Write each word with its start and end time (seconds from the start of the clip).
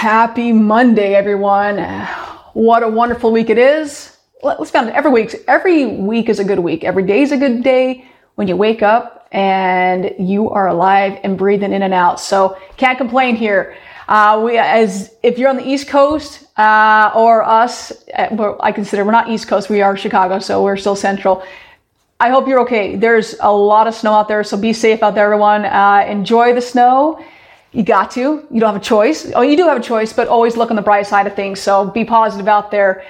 Happy 0.00 0.50
Monday, 0.50 1.12
everyone. 1.12 1.76
What 2.54 2.82
a 2.82 2.88
wonderful 2.88 3.32
week 3.32 3.50
it 3.50 3.58
is. 3.58 4.16
Let's 4.42 4.70
be 4.70 4.78
honest, 4.78 4.96
every 4.96 5.10
week, 5.10 5.34
every 5.46 5.84
week 5.84 6.30
is 6.30 6.38
a 6.38 6.44
good 6.44 6.60
week. 6.60 6.84
Every 6.84 7.02
day 7.02 7.20
is 7.20 7.32
a 7.32 7.36
good 7.36 7.62
day 7.62 8.06
when 8.36 8.48
you 8.48 8.56
wake 8.56 8.82
up 8.82 9.28
and 9.30 10.14
you 10.18 10.48
are 10.48 10.68
alive 10.68 11.20
and 11.22 11.36
breathing 11.36 11.74
in 11.74 11.82
and 11.82 11.92
out. 11.92 12.18
So 12.18 12.56
can't 12.78 12.96
complain 12.96 13.36
here. 13.36 13.76
Uh, 14.08 14.40
we, 14.42 14.56
as 14.56 15.14
if 15.22 15.36
you're 15.36 15.50
on 15.50 15.58
the 15.58 15.68
East 15.68 15.88
Coast 15.88 16.46
uh, 16.58 17.12
or 17.14 17.42
us, 17.42 17.92
uh, 18.14 18.56
I 18.58 18.72
consider 18.72 19.04
we're 19.04 19.12
not 19.12 19.28
East 19.28 19.48
Coast, 19.48 19.68
we 19.68 19.82
are 19.82 19.98
Chicago, 19.98 20.38
so 20.38 20.64
we're 20.64 20.78
still 20.78 20.96
Central. 20.96 21.44
I 22.18 22.30
hope 22.30 22.48
you're 22.48 22.60
okay. 22.60 22.96
There's 22.96 23.36
a 23.40 23.52
lot 23.52 23.86
of 23.86 23.94
snow 23.94 24.14
out 24.14 24.28
there, 24.28 24.44
so 24.44 24.56
be 24.56 24.72
safe 24.72 25.02
out 25.02 25.14
there, 25.14 25.26
everyone. 25.26 25.66
Uh, 25.66 26.06
enjoy 26.08 26.54
the 26.54 26.62
snow 26.62 27.22
you 27.72 27.82
got 27.82 28.10
to. 28.12 28.46
You 28.50 28.60
don't 28.60 28.72
have 28.72 28.82
a 28.82 28.84
choice. 28.84 29.30
Oh, 29.34 29.42
you 29.42 29.56
do 29.56 29.66
have 29.68 29.78
a 29.78 29.82
choice, 29.82 30.12
but 30.12 30.28
always 30.28 30.56
look 30.56 30.70
on 30.70 30.76
the 30.76 30.82
bright 30.82 31.06
side 31.06 31.26
of 31.26 31.34
things. 31.34 31.60
So 31.60 31.86
be 31.86 32.04
positive 32.04 32.48
out 32.48 32.70
there. 32.70 33.04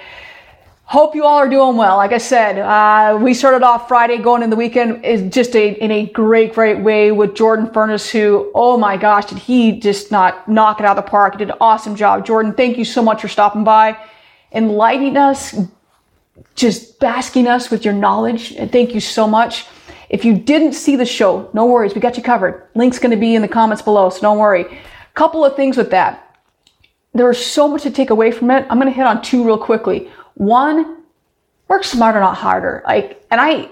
Hope 0.84 1.14
you 1.14 1.24
all 1.24 1.38
are 1.38 1.48
doing 1.48 1.76
well. 1.76 1.96
Like 1.96 2.12
I 2.12 2.18
said, 2.18 2.58
uh, 2.58 3.16
we 3.16 3.32
started 3.32 3.62
off 3.62 3.86
Friday 3.86 4.18
going 4.18 4.42
in 4.42 4.50
the 4.50 4.56
weekend 4.56 5.04
is 5.04 5.32
just 5.32 5.54
a, 5.54 5.74
in 5.82 5.92
a 5.92 6.06
great, 6.06 6.52
great 6.52 6.80
way 6.80 7.12
with 7.12 7.36
Jordan 7.36 7.68
Furniss, 7.68 8.10
who, 8.10 8.50
oh 8.56 8.76
my 8.76 8.96
gosh, 8.96 9.26
did 9.26 9.38
he 9.38 9.78
just 9.78 10.10
not 10.10 10.48
knock 10.48 10.80
it 10.80 10.84
out 10.84 10.98
of 10.98 11.04
the 11.04 11.08
park? 11.08 11.34
He 11.34 11.38
did 11.38 11.50
an 11.50 11.56
awesome 11.60 11.94
job. 11.94 12.26
Jordan, 12.26 12.52
thank 12.54 12.76
you 12.76 12.84
so 12.84 13.04
much 13.04 13.20
for 13.20 13.28
stopping 13.28 13.62
by, 13.62 13.96
enlightening 14.50 15.16
us, 15.16 15.54
just 16.56 16.98
basking 16.98 17.46
us 17.46 17.70
with 17.70 17.84
your 17.84 17.94
knowledge. 17.94 18.56
Thank 18.56 18.92
you 18.92 19.00
so 19.00 19.28
much. 19.28 19.66
If 20.10 20.24
you 20.24 20.34
didn't 20.34 20.72
see 20.72 20.96
the 20.96 21.06
show, 21.06 21.48
no 21.54 21.66
worries, 21.66 21.94
we 21.94 22.00
got 22.00 22.16
you 22.16 22.22
covered. 22.22 22.66
Link's 22.74 22.98
going 22.98 23.12
to 23.12 23.16
be 23.16 23.36
in 23.36 23.42
the 23.42 23.48
comments 23.48 23.80
below, 23.80 24.10
so 24.10 24.20
don't 24.20 24.38
worry. 24.38 24.78
Couple 25.14 25.44
of 25.44 25.54
things 25.54 25.76
with 25.76 25.90
that. 25.90 26.36
There's 27.14 27.44
so 27.44 27.68
much 27.68 27.82
to 27.84 27.90
take 27.90 28.10
away 28.10 28.32
from 28.32 28.50
it. 28.50 28.66
I'm 28.68 28.78
going 28.78 28.92
to 28.92 28.96
hit 28.96 29.06
on 29.06 29.22
two 29.22 29.44
real 29.44 29.58
quickly. 29.58 30.10
One, 30.34 31.02
work 31.68 31.84
smarter, 31.84 32.18
not 32.20 32.36
harder. 32.36 32.82
Like, 32.84 33.24
and 33.30 33.40
I, 33.40 33.70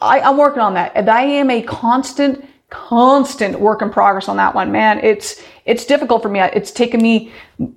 I 0.00 0.20
I'm 0.20 0.36
working 0.36 0.60
on 0.60 0.74
that. 0.74 0.92
And 0.94 1.08
I 1.08 1.22
am 1.22 1.50
a 1.50 1.62
constant 1.62 2.44
constant 2.70 3.58
work 3.60 3.82
in 3.82 3.90
progress 3.90 4.28
on 4.28 4.36
that 4.36 4.54
one, 4.54 4.72
man. 4.72 4.98
It's 5.02 5.42
it's 5.64 5.84
difficult 5.84 6.22
for 6.22 6.28
me. 6.28 6.40
It's 6.40 6.70
taken 6.70 7.00
me 7.00 7.32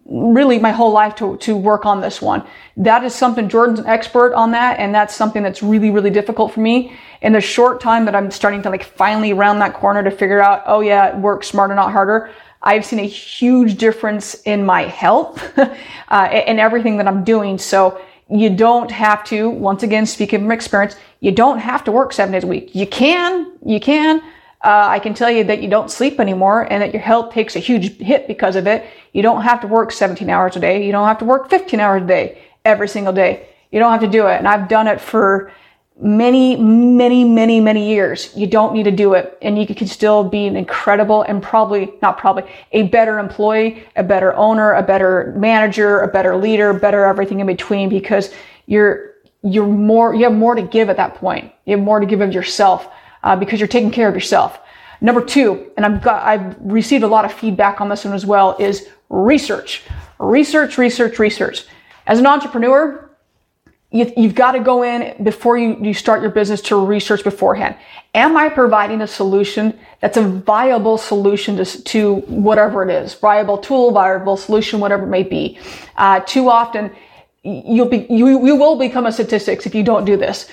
really 0.06 0.60
my 0.60 0.72
whole 0.72 0.92
life 0.92 1.16
to 1.16 1.38
to 1.38 1.56
work 1.56 1.86
on 1.86 2.02
this 2.02 2.22
one. 2.22 2.44
That 2.78 3.04
is 3.04 3.14
something 3.14 3.48
Jordan's 3.48 3.80
an 3.80 3.86
expert 3.86 4.34
on 4.34 4.52
that, 4.52 4.80
and 4.80 4.94
that's 4.94 5.16
something 5.16 5.44
that's 5.44 5.62
really 5.62 5.90
really 5.90 6.10
difficult 6.10 6.54
for 6.54 6.62
me. 6.62 6.94
In 7.22 7.34
the 7.34 7.42
short 7.42 7.80
time 7.82 8.06
that 8.06 8.16
I'm 8.16 8.32
starting 8.32 8.62
to 8.64 8.70
like 8.70 8.84
finally 8.84 9.34
round 9.34 9.62
that 9.62 9.74
corner 9.74 10.04
to 10.04 10.12
figure 10.12 10.42
out, 10.42 10.64
oh 10.66 10.82
yeah, 10.82 11.18
work 11.18 11.44
smarter, 11.44 11.76
not 11.76 11.92
harder. 11.92 12.32
I've 12.62 12.86
seen 12.86 13.00
a 13.00 13.08
huge 13.08 13.78
difference 13.78 14.36
in 14.46 14.66
my 14.66 14.82
health 14.84 15.58
uh, 15.58 15.72
and 16.12 16.60
everything 16.60 16.98
that 16.98 17.08
I'm 17.08 17.24
doing. 17.24 17.58
So 17.58 18.02
you 18.30 18.50
don't 18.50 18.92
have 18.92 19.24
to, 19.26 19.50
once 19.50 19.84
again, 19.84 20.06
speaking 20.06 20.40
from 20.40 20.52
experience, 20.52 20.96
you 21.20 21.32
don't 21.32 21.60
have 21.60 21.84
to 21.86 21.92
work 21.92 22.14
seven 22.14 22.34
days 22.34 22.44
a 22.44 22.48
week. 22.48 22.76
You 22.76 22.88
can, 22.88 23.54
you 23.66 23.80
can, 23.80 24.22
uh, 24.64 24.88
I 24.90 25.00
can 25.00 25.14
tell 25.14 25.30
you 25.30 25.44
that 25.46 25.62
you 25.62 25.70
don't 25.70 25.92
sleep 25.92 26.20
anymore 26.20 26.62
and 26.72 26.82
that 26.82 26.92
your 26.92 27.02
health 27.02 27.32
takes 27.32 27.56
a 27.56 27.60
huge 27.60 27.98
hit 27.98 28.28
because 28.28 28.56
of 28.56 28.66
it. 28.66 28.86
You 29.14 29.22
don't 29.22 29.44
have 29.44 29.62
to 29.62 29.68
work 29.68 29.92
17 29.92 30.30
hours 30.30 30.56
a 30.56 30.60
day. 30.60 30.86
You 30.86 30.92
don't 30.92 31.08
have 31.08 31.20
to 31.20 31.26
work 31.26 31.50
15 31.50 31.80
hours 31.80 32.04
a 32.04 32.08
day 32.08 32.42
every 32.66 32.88
single 32.88 33.14
day. 33.14 33.50
You 33.72 33.80
don't 33.80 33.92
have 33.92 34.02
to 34.02 34.08
do 34.08 34.28
it. 34.28 34.38
And 34.38 34.48
I've 34.48 34.68
done 34.68 34.88
it 34.88 35.00
for 35.00 35.52
many, 36.00 36.56
many, 36.56 37.24
many, 37.24 37.60
many 37.60 37.90
years. 37.90 38.32
You 38.36 38.48
don't 38.48 38.74
need 38.74 38.84
to 38.84 38.92
do 38.92 39.14
it. 39.14 39.38
And 39.42 39.60
you 39.60 39.68
can 39.68 39.88
still 39.88 40.24
be 40.24 40.48
an 40.48 40.56
incredible 40.56 41.22
and 41.24 41.42
probably, 41.42 41.94
not 42.02 42.18
probably, 42.18 42.44
a 42.72 42.84
better 42.84 43.20
employee, 43.20 43.84
a 43.96 44.04
better 44.04 44.34
owner, 44.34 44.74
a 44.74 44.84
better 44.84 45.34
manager, 45.38 46.00
a 46.00 46.08
better 46.08 46.36
leader, 46.36 46.74
better 46.74 47.06
everything 47.06 47.40
in 47.40 47.48
between 47.48 47.90
because 47.90 48.32
you're, 48.66 49.14
you're 49.44 49.68
more, 49.68 50.16
you 50.16 50.24
have 50.24 50.34
more 50.34 50.56
to 50.56 50.62
give 50.64 50.90
at 50.90 50.98
that 50.98 51.16
point. 51.16 51.52
You 51.66 51.78
have 51.78 51.86
more 51.86 52.00
to 52.00 52.06
give 52.06 52.22
of 52.22 52.34
yourself 52.34 52.90
uh, 53.28 53.36
because 53.36 53.60
you're 53.60 53.68
taking 53.68 53.92
care 53.92 54.08
of 54.08 54.16
yourself. 54.16 54.60
Number 55.02 55.22
two, 55.24 55.70
and 55.76 55.86
I've 55.86 56.02
got, 56.02 56.24
I've 56.24 56.56
received 56.62 57.04
a 57.04 57.08
lot 57.08 57.26
of 57.26 57.34
feedback 57.34 57.82
on 57.82 57.90
this 57.90 58.06
one 58.06 58.14
as 58.14 58.26
well, 58.26 58.56
is 58.58 58.88
research. 59.10 59.84
Research, 60.18 60.78
research, 60.78 61.20
research. 61.20 61.66
As 62.08 62.20
an 62.20 62.26
entrepreneur, 62.26 63.04
you, 63.92 64.06
have 64.18 64.36
got 64.36 64.54
to 64.54 64.60
go 64.60 64.84
in 64.84 65.24
before 65.24 65.58
you, 65.58 65.78
you 65.82 65.94
start 65.94 66.22
your 66.22 66.32
business 66.32 66.62
to 66.64 66.84
research 66.84 67.24
beforehand. 67.24 67.76
Am 68.16 68.38
I 68.38 68.48
providing 68.48 69.02
a 69.02 69.08
solution 69.08 69.78
that's 70.00 70.18
a 70.18 70.24
viable 70.24 70.98
solution 70.98 71.58
to, 71.58 71.66
to 71.84 72.16
whatever 72.28 72.82
it 72.84 72.90
is? 72.90 73.14
Viable 73.14 73.58
tool, 73.58 73.92
viable 73.92 74.38
solution, 74.38 74.80
whatever 74.80 75.04
it 75.04 75.10
may 75.10 75.24
be. 75.24 75.60
Uh, 75.98 76.22
too 76.22 76.50
often, 76.50 76.96
you'll 77.44 77.90
be, 77.90 78.08
you, 78.10 78.46
you 78.46 78.56
will 78.56 78.78
become 78.78 79.06
a 79.06 79.12
statistics 79.12 79.66
if 79.66 79.76
you 79.76 79.84
don't 79.84 80.06
do 80.06 80.16
this 80.18 80.50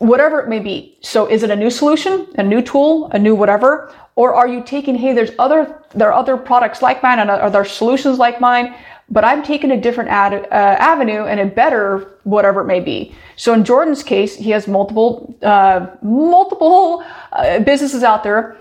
whatever 0.00 0.40
it 0.40 0.48
may 0.48 0.58
be. 0.58 0.96
So 1.02 1.26
is 1.26 1.42
it 1.42 1.50
a 1.50 1.56
new 1.56 1.70
solution, 1.70 2.26
a 2.36 2.42
new 2.42 2.62
tool, 2.62 3.10
a 3.12 3.18
new 3.18 3.34
whatever? 3.34 3.94
Or 4.16 4.34
are 4.34 4.48
you 4.48 4.62
taking, 4.62 4.94
hey, 4.94 5.12
there's 5.12 5.32
other, 5.38 5.82
there 5.94 6.10
are 6.10 6.18
other 6.18 6.38
products 6.38 6.80
like 6.80 7.02
mine 7.02 7.18
and 7.18 7.30
are 7.30 7.50
there 7.50 7.66
solutions 7.66 8.18
like 8.18 8.40
mine, 8.40 8.74
but 9.10 9.24
I'm 9.24 9.42
taking 9.42 9.72
a 9.72 9.80
different 9.80 10.08
ad, 10.08 10.32
uh, 10.32 10.54
avenue 10.54 11.24
and 11.24 11.38
a 11.38 11.46
better 11.46 12.16
whatever 12.24 12.62
it 12.62 12.64
may 12.64 12.80
be. 12.80 13.14
So 13.36 13.52
in 13.52 13.62
Jordan's 13.62 14.02
case, 14.02 14.36
he 14.36 14.50
has 14.50 14.66
multiple, 14.66 15.34
uh, 15.42 15.88
multiple 16.00 17.04
uh, 17.32 17.58
businesses 17.60 18.02
out 18.02 18.24
there. 18.24 18.56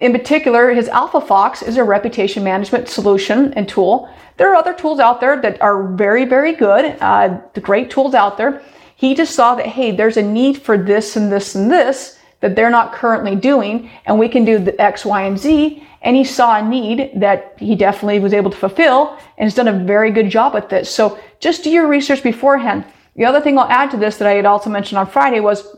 In 0.00 0.12
particular, 0.12 0.74
his 0.74 0.88
AlfaPhox 0.88 1.66
is 1.66 1.78
a 1.78 1.84
reputation 1.84 2.44
management 2.44 2.88
solution 2.88 3.54
and 3.54 3.66
tool. 3.66 4.10
There 4.36 4.50
are 4.52 4.56
other 4.56 4.74
tools 4.74 5.00
out 5.00 5.20
there 5.20 5.40
that 5.40 5.62
are 5.62 5.94
very, 5.94 6.26
very 6.26 6.52
good. 6.52 6.96
Uh, 7.00 7.40
the 7.54 7.60
great 7.60 7.90
tools 7.90 8.12
out 8.12 8.36
there. 8.36 8.62
He 9.02 9.16
just 9.16 9.34
saw 9.34 9.56
that, 9.56 9.66
hey, 9.66 9.90
there's 9.90 10.16
a 10.16 10.22
need 10.22 10.62
for 10.62 10.78
this 10.78 11.16
and 11.16 11.32
this 11.32 11.56
and 11.56 11.68
this 11.68 12.20
that 12.38 12.54
they're 12.54 12.70
not 12.70 12.92
currently 12.92 13.34
doing, 13.34 13.90
and 14.06 14.16
we 14.16 14.28
can 14.28 14.44
do 14.44 14.60
the 14.60 14.80
X, 14.80 15.04
Y, 15.04 15.22
and 15.22 15.36
Z. 15.36 15.82
And 16.02 16.14
he 16.14 16.22
saw 16.22 16.58
a 16.58 16.62
need 16.62 17.10
that 17.16 17.56
he 17.58 17.74
definitely 17.74 18.20
was 18.20 18.32
able 18.32 18.52
to 18.52 18.56
fulfill 18.56 19.18
and 19.36 19.46
has 19.46 19.56
done 19.56 19.66
a 19.66 19.72
very 19.72 20.12
good 20.12 20.30
job 20.30 20.54
with 20.54 20.68
this. 20.68 20.88
So 20.88 21.18
just 21.40 21.64
do 21.64 21.70
your 21.70 21.88
research 21.88 22.22
beforehand. 22.22 22.84
The 23.16 23.24
other 23.24 23.40
thing 23.40 23.58
I'll 23.58 23.68
add 23.68 23.90
to 23.90 23.96
this 23.96 24.18
that 24.18 24.28
I 24.28 24.34
had 24.34 24.46
also 24.46 24.70
mentioned 24.70 25.00
on 25.00 25.08
Friday 25.08 25.40
was 25.40 25.76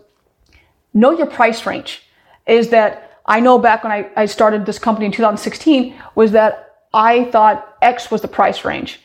know 0.93 1.13
your 1.13 1.27
price 1.27 1.65
range. 1.65 2.03
Is 2.47 2.69
that 2.71 3.21
I 3.25 3.41
know 3.41 3.59
back 3.59 3.85
when 3.85 3.93
I, 3.93 4.11
I 4.17 4.27
started 4.27 4.67
this 4.67 4.79
company 4.79 5.07
in 5.07 5.13
2016 5.13 5.95
was 6.15 6.33
that 6.33 6.77
I 6.93 7.25
thought 7.31 7.79
X 7.81 8.11
was 8.11 8.21
the 8.21 8.29
price 8.29 8.67
range. 8.67 9.01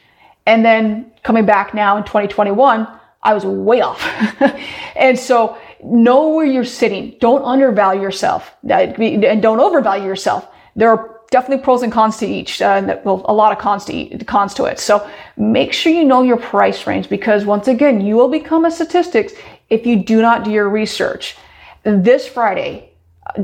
And 0.46 0.66
then 0.66 1.13
coming 1.24 1.46
back 1.46 1.74
now 1.74 1.96
in 1.96 2.03
2021, 2.03 2.99
I 3.22 3.34
was 3.34 3.46
way 3.46 3.81
off. 3.81 4.02
and 4.96 5.18
so 5.18 5.57
know 5.84 6.30
where 6.30 6.46
you're 6.46 6.63
sitting. 6.63 7.16
Don't 7.19 7.44
undervalue 7.44 8.02
yourself 8.02 8.56
and 8.68 9.41
don't 9.41 9.59
overvalue 9.59 10.06
yourself. 10.06 10.47
There 10.75 10.90
are 10.90 11.19
definitely 11.31 11.63
pros 11.63 11.84
and 11.84 11.91
cons 11.91 12.18
to 12.18 12.28
each, 12.28 12.62
uh, 12.62 12.97
well, 13.03 13.24
a 13.25 13.34
lot 13.34 13.52
of 13.52 13.59
cons 13.59 13.85
to, 13.85 14.18
cons 14.25 14.53
to 14.56 14.66
it. 14.66 14.80
So 14.80 15.07
make 15.38 15.74
sure 15.74 15.91
you 15.91 16.06
know 16.06 16.24
your 16.24 16.38
price 16.38 16.88
range 16.88 17.09
because 17.09 17.46
once 17.46 17.68
again, 17.68 18.02
you 18.02 18.16
will 18.16 18.30
become 18.30 18.66
a 18.66 18.72
statistics 18.72 19.34
if 19.69 19.86
you 19.86 19.97
do 19.97 20.22
not 20.22 20.44
do 20.44 20.51
your 20.51 20.69
research. 20.69 21.38
This 21.84 22.28
Friday, 22.28 22.91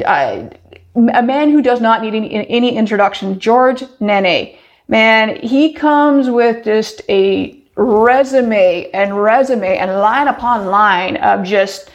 uh, 0.06 0.50
a 0.96 1.22
man 1.22 1.52
who 1.52 1.62
does 1.62 1.82
not 1.82 2.02
need 2.02 2.16
any, 2.16 2.48
any 2.50 2.76
introduction, 2.76 3.40
George 3.40 3.82
Nenni. 4.00 4.58
Man, 4.88 5.36
he 5.38 5.74
comes 5.74 6.30
with 6.30 6.64
just 6.64 7.02
a 7.10 7.65
resume 7.76 8.90
and 8.92 9.22
resume 9.22 9.78
and 9.78 9.92
line 10.00 10.28
upon 10.28 10.66
line 10.66 11.18
of 11.18 11.44
just 11.44 11.90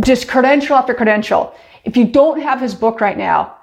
just 0.00 0.28
credential 0.28 0.76
after 0.76 0.92
credential. 0.94 1.54
If 1.84 1.96
you 1.96 2.04
don't 2.06 2.40
have 2.40 2.60
his 2.60 2.74
book 2.74 3.00
right 3.00 3.16
now, 3.16 3.56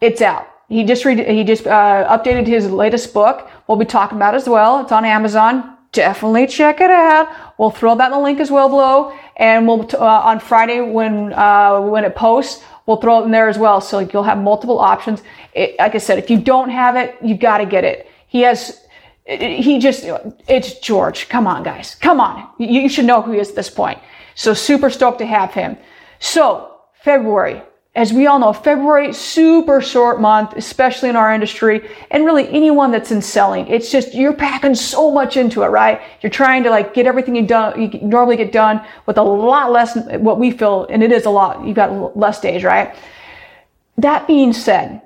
it's 0.00 0.22
out. 0.22 0.48
He 0.68 0.84
just 0.84 1.04
read, 1.04 1.18
he 1.28 1.44
just 1.44 1.66
uh, 1.66 2.16
updated 2.16 2.46
his 2.46 2.70
latest 2.70 3.12
book. 3.12 3.50
We'll 3.66 3.76
be 3.76 3.84
talking 3.84 4.16
about 4.16 4.34
as 4.34 4.48
well. 4.48 4.80
It's 4.80 4.92
on 4.92 5.04
Amazon. 5.04 5.76
Definitely 5.92 6.46
check 6.46 6.80
it 6.80 6.90
out. 6.90 7.28
We'll 7.58 7.72
throw 7.72 7.96
that 7.96 8.06
in 8.06 8.12
the 8.12 8.18
link 8.20 8.38
as 8.38 8.50
well 8.50 8.68
below, 8.68 9.12
and 9.36 9.66
we'll 9.66 9.88
uh, 9.94 9.98
on 9.98 10.38
Friday 10.38 10.80
when 10.80 11.32
uh, 11.32 11.80
when 11.80 12.04
it 12.04 12.14
posts, 12.14 12.62
we'll 12.86 12.98
throw 12.98 13.20
it 13.20 13.24
in 13.24 13.32
there 13.32 13.48
as 13.48 13.58
well. 13.58 13.80
So 13.80 13.98
you'll 13.98 14.22
have 14.22 14.38
multiple 14.38 14.78
options. 14.78 15.22
It, 15.52 15.74
like 15.80 15.96
I 15.96 15.98
said, 15.98 16.18
if 16.20 16.30
you 16.30 16.38
don't 16.38 16.70
have 16.70 16.94
it, 16.94 17.16
you've 17.20 17.40
got 17.40 17.58
to 17.58 17.66
get 17.66 17.82
it. 17.82 18.08
He 18.28 18.42
has 18.42 18.86
he 19.30 19.78
just, 19.78 20.04
it's 20.48 20.80
George. 20.80 21.28
Come 21.28 21.46
on, 21.46 21.62
guys. 21.62 21.94
Come 21.94 22.20
on. 22.20 22.48
You 22.58 22.88
should 22.88 23.04
know 23.04 23.22
who 23.22 23.32
he 23.32 23.38
is 23.38 23.50
at 23.50 23.56
this 23.56 23.70
point. 23.70 23.98
So 24.34 24.54
super 24.54 24.90
stoked 24.90 25.18
to 25.18 25.26
have 25.26 25.52
him. 25.52 25.76
So 26.18 26.76
February, 27.02 27.62
as 27.94 28.12
we 28.12 28.26
all 28.26 28.38
know, 28.38 28.52
February, 28.52 29.12
super 29.12 29.80
short 29.80 30.20
month, 30.20 30.54
especially 30.56 31.08
in 31.08 31.16
our 31.16 31.32
industry 31.32 31.88
and 32.10 32.24
really 32.24 32.48
anyone 32.48 32.90
that's 32.90 33.10
in 33.10 33.20
selling. 33.22 33.66
It's 33.68 33.90
just, 33.90 34.14
you're 34.14 34.32
packing 34.32 34.74
so 34.74 35.10
much 35.10 35.36
into 35.36 35.62
it, 35.62 35.68
right? 35.68 36.00
You're 36.20 36.30
trying 36.30 36.62
to 36.64 36.70
like 36.70 36.94
get 36.94 37.06
everything 37.06 37.34
you 37.36 37.46
done, 37.46 37.80
you 37.80 38.00
normally 38.00 38.36
get 38.36 38.52
done 38.52 38.84
with 39.06 39.18
a 39.18 39.22
lot 39.22 39.72
less, 39.72 39.96
what 40.18 40.38
we 40.38 40.50
feel, 40.50 40.86
and 40.88 41.02
it 41.02 41.12
is 41.12 41.24
a 41.24 41.30
lot. 41.30 41.64
You've 41.66 41.76
got 41.76 42.16
less 42.16 42.40
days, 42.40 42.64
right? 42.64 42.94
That 43.98 44.26
being 44.26 44.52
said, 44.52 45.02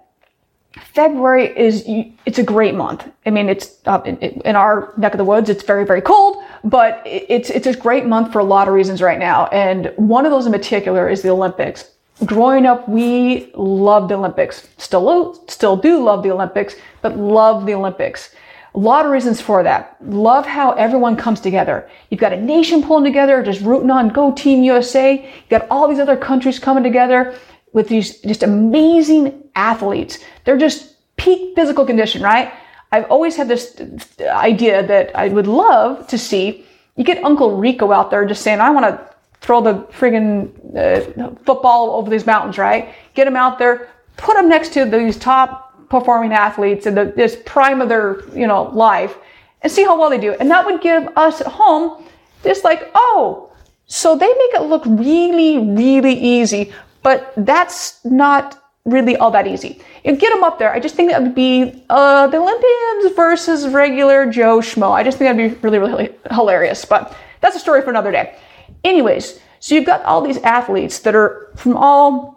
February 0.82 1.56
is 1.56 1.84
it's 2.26 2.38
a 2.38 2.42
great 2.42 2.74
month. 2.74 3.08
I 3.26 3.30
mean, 3.30 3.48
it's 3.48 3.78
uh, 3.86 4.00
in, 4.04 4.16
in, 4.18 4.56
our 4.56 4.92
neck 4.96 5.14
of 5.14 5.18
the 5.18 5.24
woods. 5.24 5.48
It's 5.48 5.62
very 5.62 5.84
very 5.84 6.00
cold, 6.00 6.42
but 6.64 7.00
it's 7.04 7.50
it's 7.50 7.66
a 7.66 7.76
great 7.76 8.06
month 8.06 8.32
for 8.32 8.40
a 8.40 8.44
lot 8.44 8.66
of 8.66 8.74
reasons 8.74 9.00
right 9.00 9.18
now. 9.18 9.46
And 9.46 9.92
one 9.96 10.26
of 10.26 10.32
those 10.32 10.46
in 10.46 10.52
particular 10.52 11.08
is 11.08 11.22
the 11.22 11.30
Olympics. 11.30 11.90
Growing 12.24 12.66
up, 12.66 12.88
we 12.88 13.50
loved 13.54 14.10
the 14.10 14.14
Olympics. 14.14 14.68
Still 14.78 15.44
still 15.48 15.76
do 15.76 16.02
love 16.02 16.22
the 16.24 16.32
Olympics, 16.32 16.74
but 17.02 17.16
love 17.16 17.66
the 17.66 17.74
Olympics. 17.74 18.34
A 18.74 18.78
lot 18.78 19.06
of 19.06 19.12
reasons 19.12 19.40
for 19.40 19.62
that. 19.62 19.96
Love 20.00 20.44
how 20.44 20.72
everyone 20.72 21.14
comes 21.14 21.40
together. 21.40 21.88
You've 22.10 22.18
got 22.18 22.32
a 22.32 22.40
nation 22.40 22.82
pulling 22.82 23.04
together, 23.04 23.40
just 23.40 23.60
rooting 23.60 23.90
on 23.90 24.08
Go 24.08 24.32
Team 24.32 24.64
USA. 24.64 25.22
You've 25.22 25.48
got 25.48 25.68
all 25.70 25.86
these 25.86 26.00
other 26.00 26.16
countries 26.16 26.58
coming 26.58 26.82
together 26.82 27.36
with 27.74 27.88
these 27.88 28.20
just 28.20 28.42
amazing 28.42 29.44
athletes. 29.54 30.20
They're 30.44 30.56
just 30.56 30.94
peak 31.16 31.54
physical 31.54 31.84
condition, 31.84 32.22
right? 32.22 32.54
I've 32.92 33.10
always 33.10 33.36
had 33.36 33.48
this 33.48 33.76
idea 34.20 34.86
that 34.86 35.14
I 35.14 35.28
would 35.28 35.46
love 35.46 36.06
to 36.06 36.16
see. 36.16 36.64
You 36.96 37.04
get 37.04 37.22
Uncle 37.22 37.58
Rico 37.58 37.92
out 37.92 38.10
there 38.10 38.24
just 38.24 38.42
saying, 38.42 38.60
I 38.60 38.70
want 38.70 38.86
to 38.86 39.14
throw 39.40 39.60
the 39.60 39.74
friggin' 39.92 40.48
uh, 40.74 41.34
football 41.44 41.90
over 41.96 42.08
these 42.08 42.24
mountains, 42.24 42.56
right? 42.56 42.94
Get 43.14 43.24
them 43.24 43.36
out 43.36 43.58
there, 43.58 43.90
put 44.16 44.36
them 44.36 44.48
next 44.48 44.72
to 44.74 44.86
these 44.86 45.18
top 45.18 45.88
performing 45.90 46.32
athletes 46.32 46.86
in 46.86 46.94
the, 46.94 47.12
this 47.16 47.36
prime 47.44 47.80
of 47.80 47.88
their, 47.88 48.26
you 48.34 48.46
know, 48.46 48.70
life 48.72 49.16
and 49.62 49.70
see 49.70 49.82
how 49.82 49.98
well 49.98 50.08
they 50.08 50.18
do. 50.18 50.34
And 50.34 50.50
that 50.50 50.64
would 50.64 50.80
give 50.80 51.08
us 51.16 51.40
at 51.40 51.48
home 51.48 52.04
just 52.44 52.64
like, 52.64 52.90
oh, 52.94 53.50
so 53.86 54.16
they 54.16 54.28
make 54.28 54.54
it 54.54 54.62
look 54.62 54.84
really, 54.86 55.58
really 55.58 56.14
easy, 56.14 56.72
but 57.04 57.32
that's 57.36 58.04
not 58.04 58.60
really 58.84 59.16
all 59.16 59.30
that 59.30 59.46
easy. 59.46 59.80
You 60.04 60.16
get 60.16 60.32
them 60.32 60.42
up 60.42 60.58
there. 60.58 60.72
I 60.72 60.80
just 60.80 60.96
think 60.96 61.10
that 61.10 61.22
would 61.22 61.34
be 61.34 61.84
uh, 61.88 62.26
the 62.26 62.38
Olympians 62.38 63.14
versus 63.14 63.68
regular 63.68 64.26
Joe 64.26 64.58
Schmo. 64.58 64.90
I 64.90 65.04
just 65.04 65.18
think 65.18 65.28
that'd 65.28 65.52
be 65.52 65.56
really, 65.60 65.78
really 65.78 66.10
hilarious. 66.32 66.84
But 66.84 67.16
that's 67.40 67.56
a 67.56 67.60
story 67.60 67.82
for 67.82 67.90
another 67.90 68.10
day. 68.10 68.36
Anyways, 68.82 69.38
so 69.60 69.74
you've 69.74 69.86
got 69.86 70.02
all 70.02 70.20
these 70.22 70.38
athletes 70.38 70.98
that 71.00 71.14
are 71.14 71.52
from 71.56 71.76
all 71.76 72.34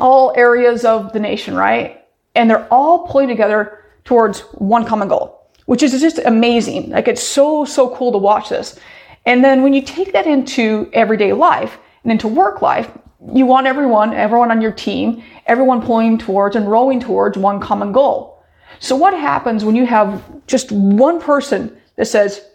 all 0.00 0.32
areas 0.36 0.84
of 0.84 1.12
the 1.12 1.18
nation, 1.18 1.56
right? 1.56 2.04
And 2.36 2.48
they're 2.48 2.72
all 2.72 3.08
pulling 3.08 3.28
together 3.28 3.82
towards 4.04 4.40
one 4.52 4.86
common 4.86 5.08
goal, 5.08 5.50
which 5.66 5.82
is 5.82 5.98
just 6.00 6.18
amazing. 6.20 6.90
Like 6.90 7.08
it's 7.08 7.22
so 7.22 7.64
so 7.64 7.94
cool 7.96 8.12
to 8.12 8.18
watch 8.18 8.50
this. 8.50 8.78
And 9.26 9.44
then 9.44 9.62
when 9.62 9.74
you 9.74 9.82
take 9.82 10.12
that 10.12 10.26
into 10.26 10.88
everyday 10.92 11.32
life 11.32 11.78
and 12.04 12.12
into 12.12 12.28
work 12.28 12.62
life, 12.62 12.90
you 13.34 13.46
want 13.46 13.66
everyone, 13.66 14.14
everyone 14.14 14.50
on 14.50 14.60
your 14.60 14.72
team, 14.72 15.22
everyone 15.46 15.82
pulling 15.82 16.18
towards 16.18 16.56
and 16.56 16.70
rowing 16.70 17.00
towards 17.00 17.36
one 17.36 17.60
common 17.60 17.92
goal. 17.92 18.42
So 18.78 18.96
what 18.96 19.12
happens 19.12 19.64
when 19.64 19.76
you 19.76 19.86
have 19.86 20.22
just 20.46 20.72
one 20.72 21.20
person 21.20 21.76
that 21.96 22.06
says, 22.06 22.46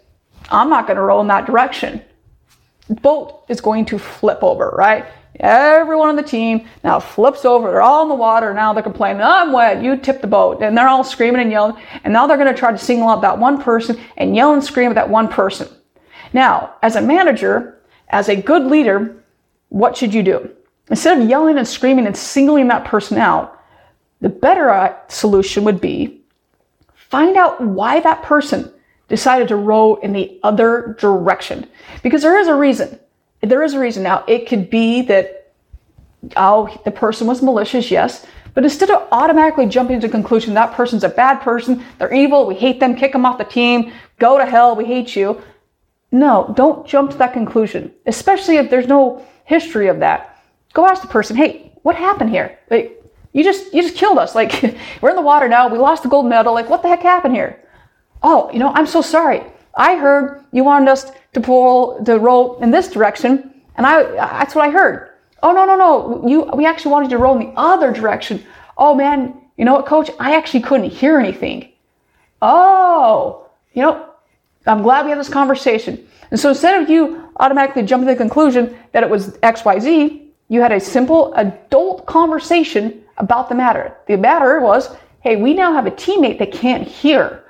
I'm 0.50 0.70
not 0.70 0.88
going 0.88 0.98
to 0.98 1.04
row 1.04 1.22
in 1.22 1.28
that 1.28 1.46
direction? 1.46 2.02
Boat 2.90 3.44
is 3.48 3.62
going 3.62 3.86
to 3.86 4.00
flip 4.00 4.40
over, 4.42 4.70
right? 4.72 5.06
Everyone 5.40 6.10
on 6.10 6.16
the 6.16 6.24
team 6.24 6.68
now 6.84 7.00
flips 7.00 7.46
over. 7.46 7.70
They're 7.70 7.82
all 7.82 8.04
in 8.04 8.10
the 8.10 8.16
water. 8.16 8.54
Now 8.54 8.74
they're 8.74 8.82
complaining, 8.82 9.22
I'm 9.22 9.52
wet. 9.52 9.84
You 9.84 9.98
tipped 9.98 10.22
the 10.22 10.28
boat. 10.28 10.62
And 10.62 10.78
they're 10.78 10.88
all 10.88 11.04
screaming 11.04 11.42
and 11.42 11.52
yelling. 11.52 11.76
And 12.04 12.14
now 12.14 12.26
they're 12.26 12.38
going 12.38 12.54
to 12.54 12.58
try 12.58 12.72
to 12.72 12.78
single 12.78 13.10
out 13.10 13.22
that 13.22 13.38
one 13.38 13.62
person 13.62 14.00
and 14.18 14.36
yell 14.36 14.54
and 14.54 14.64
scream 14.64 14.90
at 14.90 14.96
that 14.96 15.10
one 15.10 15.28
person. 15.28 15.68
Now, 16.34 16.76
as 16.82 16.96
a 16.96 17.02
manager, 17.02 17.82
as 18.10 18.30
a 18.30 18.36
good 18.36 18.64
leader, 18.64 19.24
what 19.70 19.98
should 19.98 20.14
you 20.14 20.24
do? 20.24 20.55
Instead 20.90 21.20
of 21.20 21.30
yelling 21.30 21.58
and 21.58 21.68
screaming 21.68 22.06
and 22.06 22.16
singling 22.16 22.68
that 22.68 22.86
person 22.86 23.18
out, 23.18 23.60
the 24.22 24.30
better 24.30 24.70
uh, 24.70 24.96
solution 25.08 25.64
would 25.64 25.82
be 25.82 26.22
find 26.94 27.38
out 27.38 27.62
why 27.62 28.00
that 28.00 28.24
person 28.24 28.72
decided 29.08 29.48
to 29.48 29.56
row 29.56 29.96
in 29.96 30.14
the 30.14 30.40
other 30.44 30.96
direction. 31.00 31.68
Because 32.04 32.22
there 32.22 32.38
is 32.40 32.48
a 32.48 32.56
reason. 32.56 33.00
There 33.42 33.64
is 33.64 33.74
a 33.74 33.80
reason. 33.80 34.04
Now, 34.04 34.24
it 34.28 34.48
could 34.48 34.70
be 34.70 35.02
that, 35.04 35.54
oh, 36.36 36.76
the 36.86 36.92
person 36.92 37.28
was 37.28 37.42
malicious, 37.42 37.92
yes. 37.92 38.26
But 38.54 38.64
instead 38.64 38.90
of 38.90 39.08
automatically 39.12 39.68
jumping 39.68 40.00
to 40.02 40.08
the 40.08 40.12
conclusion 40.12 40.54
that 40.56 40.74
person's 40.74 41.04
a 41.04 41.10
bad 41.10 41.42
person, 41.42 41.84
they're 42.00 42.14
evil, 42.14 42.48
we 42.48 42.56
hate 42.56 42.80
them, 42.80 42.96
kick 42.96 43.12
them 43.12 43.26
off 43.26 43.38
the 43.38 43.44
team, 43.44 43.92
go 44.18 44.38
to 44.38 44.46
hell, 44.46 44.76
we 44.76 44.86
hate 44.86 45.16
you. 45.16 45.42
No, 46.12 46.54
don't 46.56 46.88
jump 46.88 47.12
to 47.12 47.18
that 47.18 47.34
conclusion, 47.34 47.92
especially 48.06 48.56
if 48.56 48.70
there's 48.70 48.88
no 48.88 49.26
history 49.44 49.88
of 49.88 50.00
that. 50.00 50.35
Go 50.76 50.86
ask 50.86 51.02
the 51.02 51.08
person, 51.08 51.38
hey, 51.38 51.72
what 51.84 51.96
happened 51.96 52.30
here? 52.30 52.60
Like, 52.70 53.02
you 53.32 53.44
just 53.44 53.74
you 53.74 53.82
just 53.82 53.96
killed 53.96 54.18
us. 54.18 54.36
Like, 54.36 54.52
we're 55.02 55.10
in 55.10 55.16
the 55.16 55.22
water 55.22 55.48
now. 55.48 55.68
We 55.70 55.80
lost 55.80 56.04
the 56.04 56.10
gold 56.10 56.28
medal. 56.28 56.54
Like, 56.54 56.70
what 56.70 56.84
the 56.84 56.90
heck 56.90 57.02
happened 57.02 57.34
here? 57.34 57.64
Oh, 58.22 58.52
you 58.52 58.60
know, 58.60 58.72
I'm 58.76 58.86
so 58.86 59.02
sorry. 59.02 59.42
I 59.76 59.96
heard 59.96 60.44
you 60.52 60.64
wanted 60.64 60.90
us 60.90 61.12
to 61.34 61.42
pull 61.42 62.02
the 62.04 62.20
row 62.20 62.58
in 62.60 62.72
this 62.72 62.90
direction, 62.90 63.54
and 63.78 63.88
I 63.88 64.04
that's 64.04 64.54
what 64.54 64.66
I 64.66 64.70
heard. 64.70 65.12
Oh 65.42 65.54
no 65.54 65.66
no 65.66 65.76
no, 65.76 66.28
you 66.28 66.44
we 66.54 66.66
actually 66.66 66.92
wanted 66.92 67.10
to 67.12 67.18
roll 67.18 67.38
in 67.38 67.48
the 67.48 67.54
other 67.60 67.92
direction. 67.94 68.44
Oh 68.78 68.96
man, 68.96 69.34
you 69.58 69.64
know 69.64 69.74
what, 69.74 69.86
coach? 69.86 70.10
I 70.20 70.36
actually 70.36 70.62
couldn't 70.62 70.90
hear 70.90 71.18
anything. 71.18 71.72
Oh, 72.42 73.48
you 73.74 73.82
know, 73.82 74.10
I'm 74.68 74.84
glad 74.84 75.06
we 75.06 75.12
had 75.12 75.20
this 75.20 75.30
conversation. 75.30 76.06
And 76.32 76.40
so 76.40 76.50
instead 76.50 76.82
of 76.82 76.90
you 76.90 77.30
automatically 77.38 77.84
jumping 77.84 78.08
to 78.08 78.14
the 78.14 78.18
conclusion 78.18 78.78
that 78.92 79.04
it 79.04 79.10
was 79.10 79.38
XYZ, 79.38 80.25
you 80.50 80.62
had 80.62 80.72
a 80.72 80.80
simple 80.80 81.34
adult 81.36 82.06
conversation 82.06 83.04
about 83.18 83.50
the 83.50 83.56
matter. 83.56 83.96
The 84.08 84.18
matter 84.18 84.60
was, 84.60 84.96
hey, 85.22 85.36
we 85.36 85.54
now 85.54 85.74
have 85.74 85.88
a 85.88 85.92
teammate 85.92 86.40
that 86.40 86.52
can't 86.52 86.88
hear. 86.88 87.44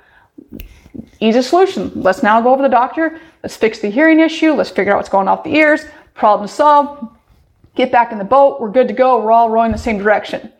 Easy 1.20 1.42
solution. 1.42 1.92
Let's 1.94 2.22
now 2.22 2.40
go 2.40 2.52
over 2.52 2.62
the 2.62 2.68
doctor. 2.68 3.20
Let's 3.42 3.56
fix 3.56 3.80
the 3.80 3.90
hearing 3.90 4.20
issue. 4.20 4.52
Let's 4.52 4.70
figure 4.70 4.92
out 4.92 4.96
what's 4.96 5.08
going 5.08 5.28
off 5.28 5.44
the 5.44 5.54
ears. 5.54 5.84
Problem 6.14 6.48
solved. 6.48 7.06
Get 7.74 7.92
back 7.92 8.12
in 8.12 8.18
the 8.18 8.24
boat. 8.24 8.60
We're 8.60 8.70
good 8.70 8.88
to 8.88 8.94
go. 8.94 9.22
We're 9.22 9.32
all 9.32 9.50
rowing 9.50 9.72
the 9.72 9.78
same 9.78 9.98
direction. 9.98 10.50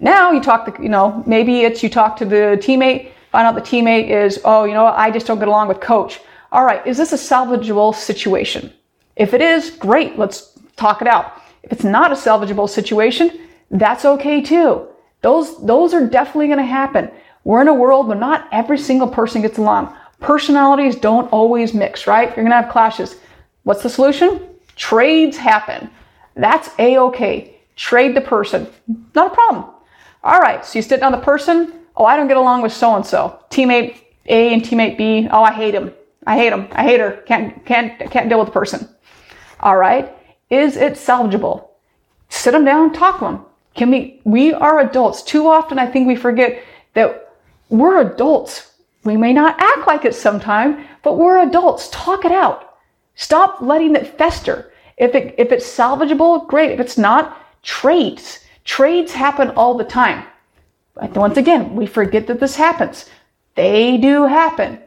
Now 0.00 0.32
you 0.32 0.40
talk 0.40 0.66
to, 0.66 0.82
you 0.82 0.88
know, 0.88 1.22
maybe 1.26 1.62
it's 1.62 1.82
you 1.82 1.88
talk 1.88 2.16
to 2.18 2.24
the 2.24 2.58
teammate, 2.60 3.10
find 3.30 3.46
out 3.46 3.54
the 3.54 3.60
teammate 3.60 4.08
is, 4.08 4.40
oh, 4.44 4.64
you 4.64 4.74
know 4.74 4.86
I 4.86 5.10
just 5.10 5.26
don't 5.26 5.38
get 5.38 5.48
along 5.48 5.68
with 5.68 5.80
coach. 5.80 6.20
All 6.52 6.64
right, 6.64 6.84
is 6.86 6.96
this 6.96 7.12
a 7.12 7.16
salvageable 7.16 7.94
situation? 7.94 8.72
If 9.16 9.34
it 9.34 9.40
is, 9.40 9.70
great, 9.70 10.18
let's 10.18 10.58
talk 10.76 11.00
it 11.00 11.08
out. 11.08 11.40
If 11.64 11.72
it's 11.72 11.84
not 11.84 12.12
a 12.12 12.14
salvageable 12.14 12.68
situation, 12.68 13.48
that's 13.70 14.04
okay 14.04 14.40
too. 14.42 14.86
Those, 15.22 15.64
those 15.64 15.94
are 15.94 16.06
definitely 16.06 16.46
going 16.46 16.58
to 16.58 16.64
happen. 16.64 17.10
We're 17.44 17.62
in 17.62 17.68
a 17.68 17.74
world 17.74 18.06
where 18.06 18.16
not 18.16 18.48
every 18.52 18.78
single 18.78 19.08
person 19.08 19.42
gets 19.42 19.58
along. 19.58 19.96
Personalities 20.20 20.96
don't 20.96 21.30
always 21.32 21.74
mix, 21.74 22.06
right? 22.06 22.28
You're 22.28 22.44
going 22.44 22.50
to 22.50 22.62
have 22.62 22.70
clashes. 22.70 23.16
What's 23.62 23.82
the 23.82 23.90
solution? 23.90 24.40
Trades 24.76 25.36
happen. 25.36 25.90
That's 26.34 26.68
a-okay. 26.78 27.56
Trade 27.76 28.14
the 28.14 28.20
person. 28.20 28.66
Not 29.14 29.32
a 29.32 29.34
problem. 29.34 29.64
All 30.22 30.40
right, 30.40 30.64
so 30.64 30.78
you 30.78 30.82
sit 30.82 31.00
down 31.00 31.12
the 31.12 31.18
person. 31.18 31.72
Oh, 31.96 32.04
I 32.04 32.16
don't 32.16 32.28
get 32.28 32.36
along 32.36 32.62
with 32.62 32.72
so-and-so. 32.72 33.40
Teammate 33.50 33.96
A 34.26 34.52
and 34.52 34.62
teammate 34.62 34.96
B. 34.96 35.28
Oh, 35.30 35.42
I 35.42 35.52
hate 35.52 35.74
him. 35.74 35.92
I 36.26 36.36
hate 36.36 36.52
him. 36.52 36.68
I 36.72 36.82
hate 36.82 37.00
her. 37.00 37.22
Can't, 37.26 37.64
can't, 37.66 38.10
can't 38.10 38.28
deal 38.28 38.38
with 38.38 38.48
the 38.48 38.52
person. 38.52 38.88
All 39.60 39.76
right. 39.76 40.16
Is 40.54 40.76
it 40.76 40.92
salvageable? 40.92 41.66
Sit 42.28 42.52
them 42.52 42.64
down, 42.64 42.92
talk 42.92 43.18
to 43.18 43.24
them. 43.24 43.44
Can 43.74 43.90
we, 43.90 44.20
we 44.22 44.52
are 44.52 44.78
adults. 44.78 45.20
Too 45.22 45.48
often 45.48 45.80
I 45.80 45.86
think 45.86 46.06
we 46.06 46.14
forget 46.14 46.62
that 46.92 47.34
we're 47.70 48.00
adults. 48.00 48.72
We 49.02 49.16
may 49.16 49.32
not 49.32 49.56
act 49.58 49.88
like 49.88 50.04
it 50.04 50.14
sometime, 50.14 50.86
but 51.02 51.18
we're 51.18 51.42
adults. 51.42 51.88
Talk 51.90 52.24
it 52.24 52.30
out. 52.30 52.76
Stop 53.16 53.62
letting 53.62 53.96
it 53.96 54.16
fester. 54.16 54.72
If 54.96 55.16
it, 55.16 55.34
if 55.38 55.50
it's 55.50 55.66
salvageable, 55.66 56.46
great. 56.46 56.70
If 56.70 56.78
it's 56.78 56.98
not, 56.98 57.36
trades. 57.64 58.44
Trades 58.64 59.12
happen 59.12 59.50
all 59.50 59.76
the 59.76 59.82
time. 59.82 60.24
Once 61.16 61.36
again, 61.36 61.74
we 61.74 61.86
forget 61.86 62.28
that 62.28 62.38
this 62.38 62.54
happens. 62.54 63.06
They 63.56 63.96
do 63.96 64.24
happen. 64.24 64.78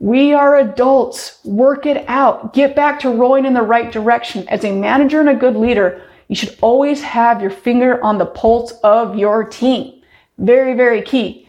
We 0.00 0.32
are 0.32 0.58
adults. 0.58 1.40
Work 1.44 1.86
it 1.86 2.04
out. 2.08 2.54
Get 2.54 2.76
back 2.76 3.00
to 3.00 3.10
rowing 3.10 3.44
in 3.44 3.52
the 3.52 3.62
right 3.62 3.90
direction. 3.90 4.48
As 4.48 4.64
a 4.64 4.72
manager 4.72 5.20
and 5.20 5.28
a 5.28 5.34
good 5.34 5.56
leader, 5.56 6.02
you 6.28 6.36
should 6.36 6.56
always 6.60 7.02
have 7.02 7.42
your 7.42 7.50
finger 7.50 8.02
on 8.02 8.18
the 8.18 8.26
pulse 8.26 8.72
of 8.84 9.18
your 9.18 9.44
team. 9.44 10.02
Very, 10.38 10.74
very 10.74 11.02
key. 11.02 11.48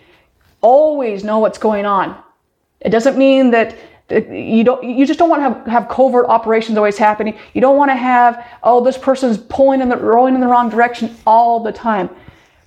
Always 0.61 1.23
know 1.23 1.39
what's 1.39 1.59
going 1.59 1.85
on. 1.85 2.21
It 2.81 2.89
doesn't 2.89 3.17
mean 3.17 3.51
that 3.51 3.75
you 4.09 4.63
don't 4.63 4.83
you 4.83 5.05
just 5.05 5.19
don't 5.19 5.29
want 5.29 5.41
to 5.41 5.59
have, 5.59 5.67
have 5.67 5.89
covert 5.89 6.25
operations 6.27 6.77
always 6.77 6.97
happening 6.97 7.37
you 7.53 7.61
don't 7.61 7.77
want 7.77 7.91
to 7.91 7.95
have 7.95 8.43
oh 8.63 8.83
this 8.83 8.97
person's 8.97 9.37
pulling 9.37 9.81
in 9.81 9.89
the 9.89 9.95
rowing 9.95 10.33
in 10.33 10.41
the 10.41 10.47
wrong 10.47 10.67
direction 10.67 11.15
all 11.27 11.61
the 11.61 11.71
time 11.71 12.09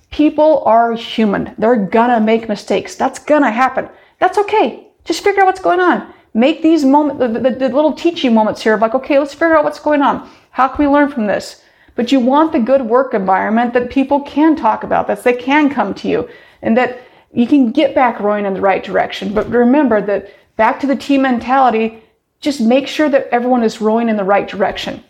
people 0.09 0.63
are 0.65 0.93
human 0.93 1.53
they're 1.57 1.75
gonna 1.75 2.21
make 2.21 2.47
mistakes 2.47 2.95
that's 2.95 3.19
gonna 3.19 3.51
happen 3.51 3.89
that's 4.19 4.37
okay 4.37 4.87
just 5.05 5.23
figure 5.23 5.41
out 5.41 5.47
what's 5.47 5.61
going 5.61 5.79
on. 5.79 6.13
Make 6.33 6.61
these 6.61 6.83
moments, 6.83 7.19
the, 7.19 7.27
the, 7.27 7.49
the, 7.51 7.69
little 7.69 7.93
teaching 7.93 8.33
moments 8.33 8.61
here 8.61 8.73
of 8.73 8.81
like, 8.81 8.95
okay, 8.95 9.19
let's 9.19 9.33
figure 9.33 9.55
out 9.55 9.63
what's 9.63 9.79
going 9.79 10.01
on. 10.01 10.29
How 10.51 10.67
can 10.67 10.85
we 10.85 10.91
learn 10.91 11.09
from 11.09 11.27
this? 11.27 11.61
But 11.95 12.11
you 12.11 12.19
want 12.19 12.51
the 12.51 12.59
good 12.59 12.81
work 12.81 13.13
environment 13.13 13.73
that 13.73 13.91
people 13.91 14.21
can 14.21 14.55
talk 14.55 14.83
about, 14.83 15.07
that 15.07 15.23
they 15.23 15.33
can 15.33 15.69
come 15.69 15.93
to 15.95 16.07
you. 16.07 16.29
and 16.63 16.77
that 16.77 17.01
you 17.33 17.47
can 17.47 17.71
get 17.71 17.93
back 17.93 18.19
rowing 18.19 18.45
in 18.45 18.53
the 18.53 18.61
right 18.61 18.83
direction. 18.83 19.33
But 19.33 19.49
remember 19.49 20.01
that 20.01 20.31
back 20.55 20.79
to 20.79 20.87
the 20.87 20.95
team 20.95 21.23
mentality, 21.23 22.01
just 22.39 22.61
make 22.61 22.87
sure 22.87 23.09
that 23.09 23.27
everyone 23.31 23.63
is 23.63 23.81
rowing 23.81 24.09
in 24.09 24.17
the 24.17 24.23
right 24.23 24.47
direction. 24.47 25.03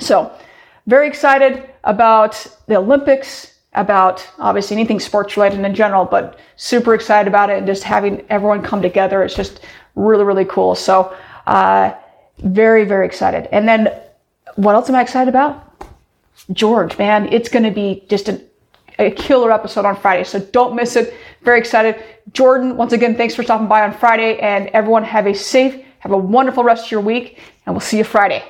So, 0.00 0.32
very 0.86 1.06
excited 1.06 1.68
about 1.84 2.46
the 2.66 2.76
Olympics, 2.76 3.57
about 3.74 4.26
obviously 4.38 4.76
anything 4.76 4.98
sports 5.00 5.36
related 5.36 5.60
in 5.60 5.74
general, 5.74 6.04
but 6.04 6.38
super 6.56 6.94
excited 6.94 7.28
about 7.28 7.50
it 7.50 7.58
and 7.58 7.66
just 7.66 7.82
having 7.82 8.24
everyone 8.30 8.62
come 8.62 8.82
together. 8.82 9.22
It's 9.22 9.34
just 9.34 9.60
really, 9.94 10.24
really 10.24 10.44
cool. 10.44 10.74
So, 10.74 11.14
uh, 11.46 11.94
very, 12.38 12.84
very 12.84 13.06
excited. 13.06 13.48
And 13.52 13.68
then 13.68 13.92
what 14.56 14.74
else 14.74 14.88
am 14.88 14.94
I 14.94 15.02
excited 15.02 15.28
about? 15.28 15.64
George, 16.52 16.96
man, 16.98 17.32
it's 17.32 17.48
going 17.48 17.64
to 17.64 17.70
be 17.70 18.04
just 18.08 18.28
an, 18.28 18.44
a 18.98 19.10
killer 19.10 19.52
episode 19.52 19.84
on 19.84 19.96
Friday. 19.96 20.24
So 20.24 20.40
don't 20.40 20.74
miss 20.74 20.96
it. 20.96 21.14
Very 21.42 21.58
excited. 21.58 22.02
Jordan, 22.32 22.76
once 22.76 22.92
again, 22.92 23.16
thanks 23.16 23.34
for 23.34 23.42
stopping 23.42 23.68
by 23.68 23.82
on 23.82 23.92
Friday 23.92 24.38
and 24.38 24.68
everyone 24.68 25.04
have 25.04 25.26
a 25.26 25.34
safe, 25.34 25.84
have 26.00 26.12
a 26.12 26.16
wonderful 26.16 26.64
rest 26.64 26.86
of 26.86 26.90
your 26.90 27.00
week 27.00 27.38
and 27.66 27.74
we'll 27.74 27.80
see 27.80 27.98
you 27.98 28.04
Friday. 28.04 28.44